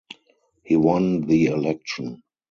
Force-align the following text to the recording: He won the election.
He 0.63 0.77
won 0.77 1.27
the 1.27 1.45
election. 1.45 2.23